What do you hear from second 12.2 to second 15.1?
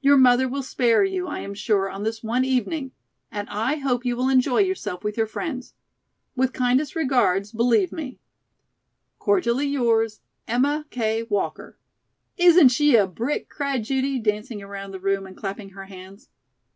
"Isn't she a brick?" cried Judy, dancing around the